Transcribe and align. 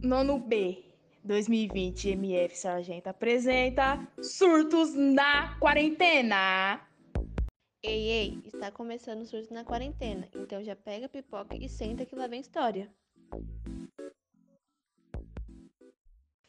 Nono 0.00 0.38
B, 0.38 0.84
2020, 1.24 2.10
MF 2.10 2.56
Sargento 2.56 3.08
apresenta 3.08 4.08
Surtos 4.20 4.94
na 4.94 5.58
Quarentena. 5.58 6.80
Ei, 7.82 8.08
ei, 8.08 8.42
está 8.46 8.70
começando 8.70 9.22
o 9.22 9.26
surto 9.26 9.52
na 9.52 9.64
quarentena, 9.64 10.28
então 10.34 10.62
já 10.62 10.76
pega 10.76 11.06
a 11.06 11.08
pipoca 11.08 11.56
e 11.56 11.68
senta 11.68 12.06
que 12.06 12.14
lá 12.14 12.28
vem 12.28 12.40
história. 12.40 12.88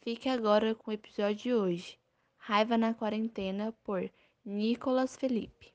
Fique 0.00 0.28
agora 0.28 0.74
com 0.74 0.90
o 0.90 0.94
episódio 0.94 1.36
de 1.36 1.54
hoje, 1.54 1.98
Raiva 2.36 2.78
na 2.78 2.94
Quarentena, 2.94 3.72
por 3.82 4.08
Nicolas 4.44 5.16
Felipe. 5.16 5.74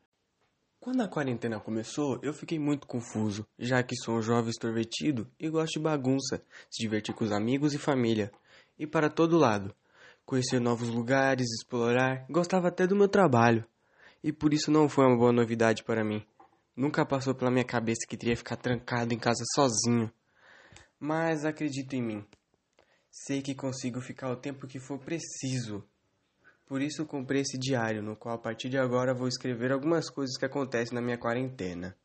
Quando 0.90 1.02
a 1.02 1.08
quarentena 1.08 1.60
começou, 1.60 2.20
eu 2.24 2.34
fiquei 2.34 2.58
muito 2.58 2.88
confuso, 2.88 3.46
já 3.60 3.84
que 3.84 3.96
sou 3.96 4.16
um 4.16 4.24
jovem 4.24 4.50
extrovertido 4.50 5.30
e 5.40 5.48
gosto 5.48 5.74
de 5.74 5.80
bagunça, 5.80 6.44
se 6.68 6.82
divertir 6.82 7.14
com 7.14 7.24
os 7.24 7.32
amigos 7.32 7.76
e 7.76 7.78
família, 7.78 8.32
e 8.76 8.88
para 8.88 9.08
todo 9.08 9.38
lado. 9.38 9.72
Conhecer 10.26 10.60
novos 10.60 10.90
lugares, 10.90 11.46
explorar, 11.52 12.26
gostava 12.28 12.70
até 12.70 12.88
do 12.88 12.96
meu 12.96 13.08
trabalho. 13.08 13.64
E 14.24 14.34
por 14.34 14.52
isso 14.52 14.72
não 14.72 14.90
foi 14.90 15.06
uma 15.06 15.16
boa 15.16 15.32
novidade 15.32 15.84
para 15.84 16.04
mim. 16.04 16.26
Nunca 16.76 17.06
passou 17.06 17.36
pela 17.36 17.52
minha 17.52 17.64
cabeça 17.64 18.08
que 18.10 18.18
teria 18.18 18.36
ficar 18.36 18.56
trancado 18.56 19.14
em 19.14 19.20
casa 19.20 19.44
sozinho. 19.54 20.12
Mas 21.00 21.46
acredito 21.46 21.94
em 21.94 22.02
mim. 22.02 22.26
Sei 23.12 23.44
que 23.44 23.54
consigo 23.54 24.02
ficar 24.02 24.32
o 24.32 24.38
tempo 24.38 24.66
que 24.66 24.80
for 24.80 24.98
preciso 24.98 25.88
por 26.70 26.84
isso 26.84 27.04
comprei 27.04 27.42
esse 27.42 27.58
diário, 27.58 28.04
no 28.04 28.16
qual 28.16 28.36
a 28.36 28.38
partir 28.38 28.70
de 28.70 28.78
agora 28.78 29.12
vou 29.12 29.28
escrever 29.28 29.72
algumas 29.72 30.08
coisas 30.08 30.38
que 30.38 30.46
acontecem 30.46 30.94
na 30.94 31.02
minha 31.02 31.18
quarentena. 31.18 31.98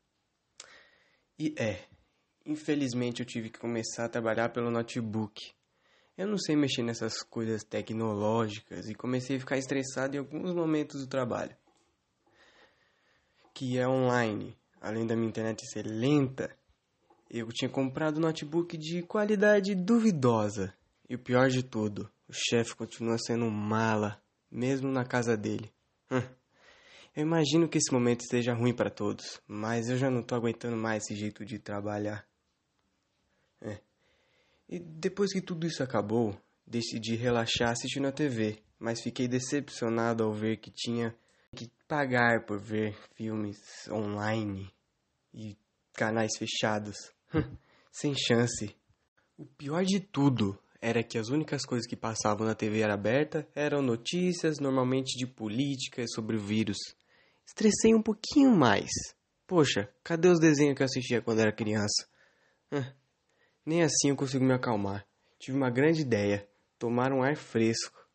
E 1.37 1.53
é, 1.55 1.85
infelizmente 2.43 3.19
eu 3.19 3.27
tive 3.27 3.51
que 3.51 3.59
começar 3.59 4.05
a 4.05 4.09
trabalhar 4.09 4.49
pelo 4.49 4.71
notebook. 4.71 5.53
Eu 6.17 6.27
não 6.27 6.39
sei 6.39 6.55
mexer 6.55 6.81
nessas 6.81 7.21
coisas 7.21 7.63
tecnológicas 7.63 8.89
e 8.89 8.95
comecei 8.95 9.37
a 9.37 9.39
ficar 9.39 9.59
estressado 9.59 10.15
em 10.15 10.19
alguns 10.19 10.51
momentos 10.51 10.99
do 10.99 11.07
trabalho. 11.07 11.55
Que 13.53 13.77
é 13.77 13.87
online, 13.87 14.57
além 14.81 15.05
da 15.05 15.15
minha 15.15 15.29
internet 15.29 15.63
ser 15.67 15.85
lenta, 15.85 16.57
eu 17.29 17.47
tinha 17.49 17.69
comprado 17.69 18.17
um 18.17 18.21
notebook 18.21 18.75
de 18.79 19.03
qualidade 19.03 19.75
duvidosa. 19.75 20.73
E 21.07 21.13
o 21.13 21.19
pior 21.19 21.49
de 21.49 21.61
tudo, 21.61 22.09
o 22.27 22.33
chefe 22.33 22.75
continua 22.75 23.19
sendo 23.19 23.45
mala 23.51 24.24
mesmo 24.55 24.89
na 24.89 25.03
casa 25.03 25.35
dele. 25.35 25.71
Hum. 26.09 26.21
Eu 27.15 27.23
imagino 27.23 27.67
que 27.67 27.77
esse 27.77 27.91
momento 27.91 28.21
esteja 28.21 28.53
ruim 28.53 28.73
para 28.73 28.89
todos, 28.89 29.41
mas 29.47 29.89
eu 29.89 29.97
já 29.97 30.09
não 30.09 30.21
tô 30.21 30.35
aguentando 30.35 30.75
mais 30.75 31.03
esse 31.03 31.15
jeito 31.15 31.45
de 31.45 31.59
trabalhar. 31.59 32.25
É. 33.61 33.79
E 34.67 34.79
depois 34.79 35.31
que 35.31 35.41
tudo 35.41 35.65
isso 35.65 35.83
acabou, 35.83 36.37
decidi 36.65 37.15
relaxar 37.15 37.69
assistindo 37.69 38.07
a 38.07 38.11
TV, 38.11 38.61
mas 38.79 39.01
fiquei 39.01 39.27
decepcionado 39.27 40.23
ao 40.23 40.33
ver 40.33 40.57
que 40.57 40.71
tinha 40.71 41.15
que 41.55 41.71
pagar 41.87 42.45
por 42.45 42.59
ver 42.59 42.97
filmes 43.15 43.57
online 43.89 44.69
e 45.33 45.57
canais 45.93 46.31
fechados. 46.37 46.95
Hum. 47.33 47.55
Sem 47.91 48.13
chance. 48.13 48.75
O 49.37 49.45
pior 49.45 49.85
de 49.85 49.99
tudo 49.99 50.59
era 50.85 51.01
que 51.01 51.17
as 51.17 51.29
únicas 51.29 51.65
coisas 51.65 51.87
que 51.87 51.95
passavam 51.95 52.45
na 52.45 52.53
TV 52.53 52.83
aberta 52.83 53.47
eram 53.55 53.81
notícias, 53.81 54.59
normalmente 54.59 55.17
de 55.17 55.25
política 55.25 56.03
e 56.03 56.07
sobre 56.07 56.35
o 56.35 56.39
vírus. 56.39 56.77
Estressei 57.43 57.95
um 57.95 58.03
pouquinho 58.03 58.55
mais. 58.55 58.91
Poxa, 59.47 59.89
cadê 60.03 60.27
os 60.27 60.39
desenhos 60.39 60.75
que 60.75 60.83
eu 60.83 60.85
assistia 60.85 61.23
quando 61.23 61.39
era 61.39 61.51
criança? 61.51 62.07
nem 63.65 63.81
assim 63.81 64.09
eu 64.09 64.15
consigo 64.15 64.45
me 64.45 64.53
acalmar. 64.53 65.07
Tive 65.39 65.57
uma 65.57 65.71
grande 65.71 66.01
ideia: 66.01 66.47
tomar 66.77 67.11
um 67.11 67.23
ar 67.23 67.35
fresco. 67.35 68.07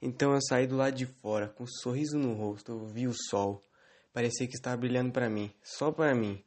Então 0.00 0.32
eu 0.32 0.40
saí 0.40 0.66
do 0.66 0.76
lado 0.76 0.96
de 0.96 1.04
fora, 1.04 1.48
com 1.48 1.64
um 1.64 1.66
sorriso 1.66 2.16
no 2.16 2.32
rosto, 2.32 2.72
eu 2.72 2.86
vi 2.86 3.06
o 3.06 3.12
sol. 3.12 3.62
Parecia 4.14 4.48
que 4.48 4.54
estava 4.54 4.78
brilhando 4.78 5.12
para 5.12 5.28
mim, 5.28 5.52
só 5.62 5.92
para 5.92 6.14
mim. 6.14 6.42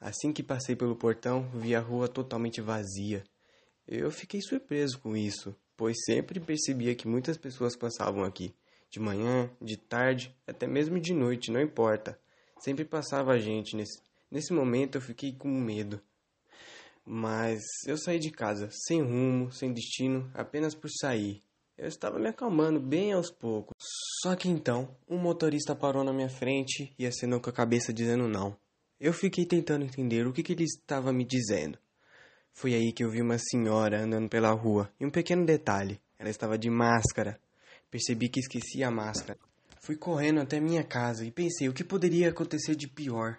Assim 0.00 0.32
que 0.32 0.42
passei 0.42 0.74
pelo 0.74 0.96
portão, 0.96 1.50
vi 1.50 1.74
a 1.74 1.80
rua 1.80 2.08
totalmente 2.08 2.62
vazia. 2.62 3.22
Eu 3.90 4.10
fiquei 4.10 4.42
surpreso 4.42 4.98
com 4.98 5.16
isso, 5.16 5.56
pois 5.74 5.96
sempre 6.04 6.38
percebia 6.38 6.94
que 6.94 7.08
muitas 7.08 7.38
pessoas 7.38 7.74
passavam 7.74 8.22
aqui. 8.22 8.54
De 8.90 9.00
manhã, 9.00 9.50
de 9.62 9.78
tarde, 9.78 10.36
até 10.46 10.66
mesmo 10.66 11.00
de 11.00 11.14
noite, 11.14 11.50
não 11.50 11.58
importa. 11.58 12.18
Sempre 12.60 12.84
passava 12.84 13.38
gente. 13.38 13.74
Nesse, 13.74 14.02
nesse 14.30 14.52
momento 14.52 14.96
eu 14.96 15.00
fiquei 15.00 15.32
com 15.32 15.48
medo. 15.48 15.98
Mas 17.02 17.62
eu 17.86 17.96
saí 17.96 18.18
de 18.18 18.30
casa, 18.30 18.68
sem 18.70 19.00
rumo, 19.00 19.50
sem 19.50 19.72
destino, 19.72 20.30
apenas 20.34 20.74
por 20.74 20.90
sair. 20.90 21.42
Eu 21.78 21.88
estava 21.88 22.18
me 22.18 22.28
acalmando 22.28 22.78
bem 22.78 23.14
aos 23.14 23.30
poucos. 23.30 23.74
Só 24.20 24.36
que 24.36 24.50
então, 24.50 24.94
um 25.08 25.16
motorista 25.16 25.74
parou 25.74 26.04
na 26.04 26.12
minha 26.12 26.28
frente 26.28 26.92
e 26.98 27.06
acenou 27.06 27.40
com 27.40 27.48
a 27.48 27.54
cabeça 27.54 27.90
dizendo 27.90 28.28
não. 28.28 28.54
Eu 29.00 29.14
fiquei 29.14 29.46
tentando 29.46 29.86
entender 29.86 30.26
o 30.26 30.32
que, 30.32 30.42
que 30.42 30.52
ele 30.52 30.64
estava 30.64 31.10
me 31.10 31.24
dizendo. 31.24 31.78
Foi 32.58 32.74
aí 32.74 32.92
que 32.92 33.04
eu 33.04 33.08
vi 33.08 33.22
uma 33.22 33.38
senhora 33.38 34.02
andando 34.02 34.28
pela 34.28 34.50
rua. 34.50 34.90
E 34.98 35.06
um 35.06 35.10
pequeno 35.10 35.46
detalhe: 35.46 36.00
ela 36.18 36.28
estava 36.28 36.58
de 36.58 36.68
máscara. 36.68 37.38
Percebi 37.88 38.28
que 38.28 38.40
esqueci 38.40 38.82
a 38.82 38.90
máscara. 38.90 39.38
Fui 39.80 39.94
correndo 39.94 40.40
até 40.40 40.58
minha 40.58 40.82
casa 40.82 41.24
e 41.24 41.30
pensei 41.30 41.68
o 41.68 41.72
que 41.72 41.84
poderia 41.84 42.30
acontecer 42.30 42.74
de 42.74 42.88
pior. 42.88 43.38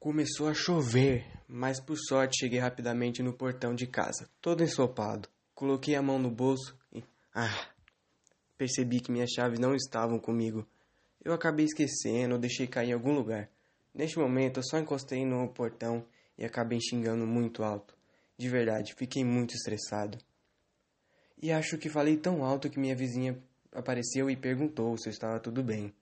Começou 0.00 0.48
a 0.48 0.54
chover, 0.54 1.26
mas 1.46 1.78
por 1.78 1.98
sorte 1.98 2.38
cheguei 2.40 2.58
rapidamente 2.58 3.22
no 3.22 3.34
portão 3.34 3.74
de 3.74 3.86
casa, 3.86 4.26
todo 4.40 4.64
ensopado. 4.64 5.28
Coloquei 5.54 5.94
a 5.94 6.00
mão 6.00 6.18
no 6.18 6.30
bolso 6.30 6.74
e. 6.90 7.04
Ah! 7.34 7.66
Percebi 8.56 9.00
que 9.00 9.12
minhas 9.12 9.28
chaves 9.30 9.58
não 9.58 9.74
estavam 9.74 10.18
comigo. 10.18 10.66
Eu 11.22 11.34
acabei 11.34 11.66
esquecendo 11.66 12.36
ou 12.36 12.40
deixei 12.40 12.66
cair 12.66 12.88
em 12.88 12.94
algum 12.94 13.12
lugar. 13.12 13.50
Neste 13.94 14.18
momento 14.18 14.60
eu 14.60 14.64
só 14.64 14.78
encostei 14.78 15.26
no 15.26 15.46
portão 15.48 16.02
e 16.38 16.46
acabei 16.46 16.78
xingando 16.80 17.26
muito 17.26 17.62
alto. 17.62 17.97
De 18.38 18.48
verdade, 18.48 18.94
fiquei 18.94 19.24
muito 19.24 19.54
estressado. 19.54 20.16
E 21.36 21.50
acho 21.50 21.76
que 21.76 21.88
falei 21.88 22.16
tão 22.16 22.44
alto 22.44 22.70
que 22.70 22.78
minha 22.78 22.94
vizinha 22.94 23.36
apareceu 23.72 24.30
e 24.30 24.36
perguntou 24.36 24.96
se 24.96 25.08
estava 25.08 25.40
tudo 25.40 25.62
bem. 25.62 25.92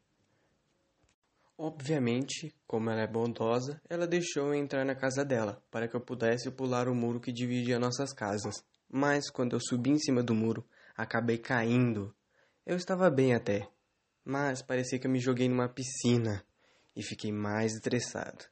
Obviamente, 1.58 2.54
como 2.66 2.90
ela 2.90 3.00
é 3.00 3.06
bondosa, 3.06 3.80
ela 3.88 4.06
deixou 4.06 4.48
eu 4.48 4.54
entrar 4.54 4.84
na 4.84 4.94
casa 4.94 5.24
dela 5.24 5.64
para 5.70 5.88
que 5.88 5.96
eu 5.96 6.00
pudesse 6.00 6.50
pular 6.50 6.86
o 6.86 6.94
muro 6.94 7.18
que 7.18 7.32
dividia 7.32 7.78
nossas 7.78 8.12
casas. 8.12 8.62
Mas 8.86 9.30
quando 9.30 9.54
eu 9.54 9.60
subi 9.60 9.90
em 9.90 9.98
cima 9.98 10.22
do 10.22 10.34
muro, 10.34 10.68
acabei 10.94 11.38
caindo. 11.38 12.14
Eu 12.66 12.76
estava 12.76 13.08
bem 13.08 13.34
até, 13.34 13.66
mas 14.22 14.60
parecia 14.60 14.98
que 14.98 15.06
eu 15.06 15.10
me 15.10 15.18
joguei 15.18 15.48
numa 15.48 15.68
piscina 15.68 16.44
e 16.94 17.02
fiquei 17.02 17.32
mais 17.32 17.72
estressado. 17.72 18.44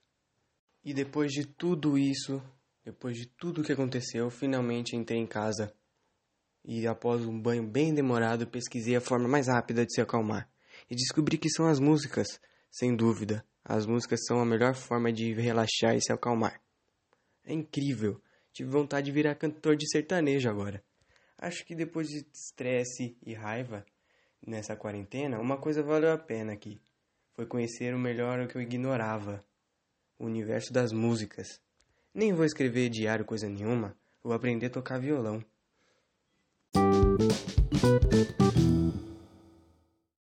E 0.82 0.94
depois 0.94 1.30
de 1.30 1.46
tudo 1.46 1.98
isso, 1.98 2.42
depois 2.84 3.16
de 3.16 3.26
tudo 3.26 3.62
o 3.62 3.64
que 3.64 3.72
aconteceu, 3.72 4.28
finalmente 4.28 4.94
entrei 4.94 5.18
em 5.18 5.26
casa. 5.26 5.74
E 6.62 6.86
após 6.86 7.24
um 7.24 7.40
banho 7.40 7.66
bem 7.66 7.94
demorado, 7.94 8.46
pesquisei 8.46 8.94
a 8.94 9.00
forma 9.00 9.26
mais 9.26 9.48
rápida 9.48 9.86
de 9.86 9.94
se 9.94 10.00
acalmar. 10.02 10.48
E 10.90 10.94
descobri 10.94 11.38
que 11.38 11.48
são 11.48 11.66
as 11.66 11.80
músicas. 11.80 12.40
Sem 12.70 12.94
dúvida, 12.94 13.44
as 13.64 13.86
músicas 13.86 14.20
são 14.26 14.40
a 14.40 14.44
melhor 14.44 14.74
forma 14.74 15.10
de 15.10 15.32
relaxar 15.32 15.96
e 15.96 16.02
se 16.02 16.12
acalmar. 16.12 16.60
É 17.44 17.54
incrível. 17.54 18.20
Tive 18.52 18.70
vontade 18.70 19.06
de 19.06 19.12
virar 19.12 19.34
cantor 19.34 19.76
de 19.76 19.88
sertanejo 19.88 20.48
agora. 20.48 20.82
Acho 21.38 21.64
que 21.64 21.74
depois 21.74 22.08
de 22.08 22.26
estresse 22.32 23.16
e 23.24 23.32
raiva 23.32 23.84
nessa 24.46 24.76
quarentena, 24.76 25.40
uma 25.40 25.56
coisa 25.56 25.82
valeu 25.82 26.12
a 26.12 26.18
pena 26.18 26.52
aqui. 26.52 26.80
Foi 27.32 27.46
conhecer 27.46 27.94
o 27.94 27.98
melhor 27.98 28.46
que 28.46 28.56
eu 28.56 28.62
ignorava. 28.62 29.42
O 30.18 30.26
universo 30.26 30.72
das 30.72 30.92
músicas. 30.92 31.63
Nem 32.14 32.32
vou 32.32 32.44
escrever 32.44 32.88
diário 32.88 33.24
coisa 33.24 33.48
nenhuma, 33.48 33.96
vou 34.22 34.32
aprender 34.32 34.66
a 34.66 34.70
tocar 34.70 35.00
violão. 35.00 35.44